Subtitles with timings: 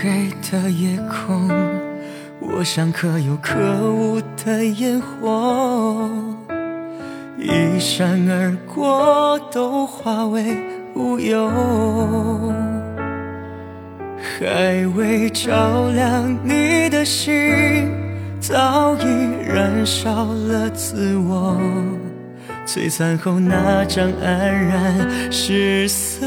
[0.00, 1.50] 黑的夜空，
[2.40, 3.56] 我像可有可
[3.90, 6.08] 无的烟火，
[7.36, 10.56] 一闪而过，都化为
[10.94, 11.50] 乌有。
[14.20, 17.90] 还未照亮你的心，
[18.38, 19.02] 早已
[19.44, 21.60] 燃烧了自我。
[22.64, 26.24] 璀璨后那张黯然失色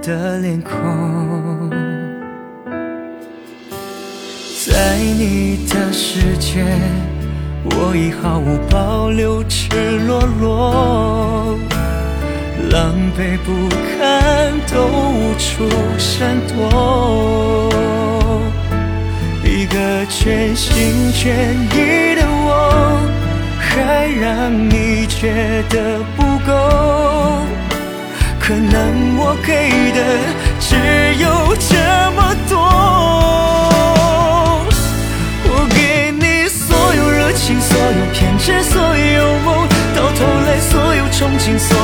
[0.00, 1.70] 的脸孔，
[4.66, 6.62] 在你的世界，
[7.64, 9.70] 我已毫无保留，赤
[10.06, 11.58] 裸裸，
[12.68, 15.66] 狼狈不堪，都无处
[15.96, 17.70] 闪躲。
[19.42, 23.00] 一个全心全意的我。
[23.58, 26.52] 还让你觉得不够，
[28.38, 29.98] 可能我给的
[30.58, 30.76] 只
[31.22, 31.49] 有
[41.40, 41.79] 所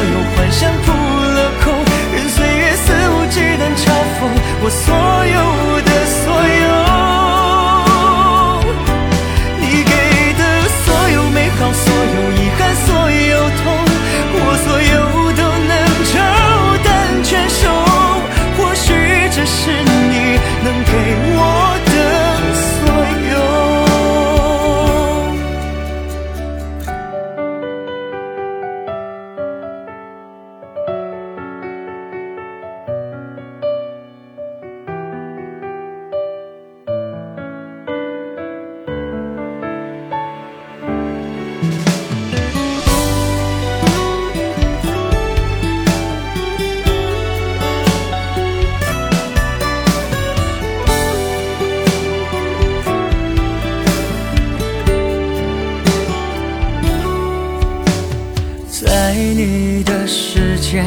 [59.47, 60.83] 你的世界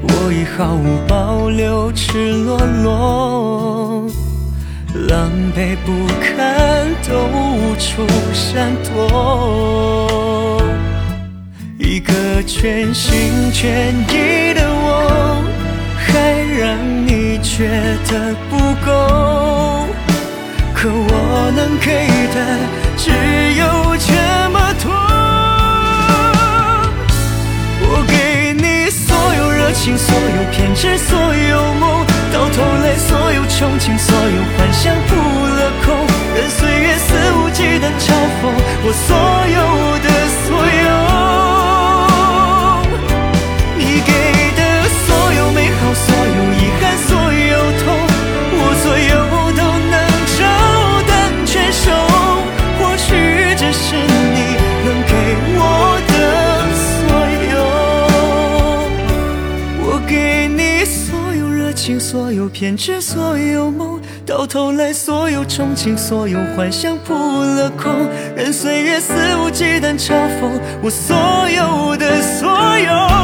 [0.00, 4.10] 我已毫无保留，赤裸裸，
[5.06, 10.62] 狼狈不堪，都无处闪躲。
[11.78, 15.44] 一个全心全意的我，
[15.94, 16.08] 还
[16.58, 17.68] 让你觉
[18.08, 18.56] 得不
[18.86, 18.88] 够。
[20.72, 22.36] 可我能给的
[22.96, 23.10] 只
[33.58, 35.86] 所有憧憬，所有幻想扑了空，
[36.36, 38.42] 任岁月肆无忌惮嘲讽
[38.84, 39.10] 我所
[39.56, 39.58] 有
[39.98, 40.06] 的
[40.46, 40.46] 所
[40.84, 40.88] 有。
[43.76, 44.12] 你给
[44.54, 44.60] 的
[45.04, 47.52] 所有美好，所有遗憾，所有
[47.82, 47.84] 痛，
[48.52, 49.12] 我所有
[49.56, 49.60] 都
[49.90, 49.94] 能
[50.38, 50.40] 照
[51.08, 51.10] 单
[51.44, 51.90] 全收。
[52.78, 53.10] 或许
[53.56, 54.38] 这是你
[54.84, 55.12] 能给
[55.56, 55.58] 我
[56.06, 56.14] 的。
[56.78, 56.96] 所
[57.50, 57.54] 有
[59.84, 60.12] 我给
[61.96, 70.50] 所有偏执，所有梦，到头来所有憧憬，所有幻想扑了空，任岁月肆无忌惮嘲讽
[70.82, 71.16] 我所
[71.48, 72.48] 有的所
[72.80, 73.17] 有。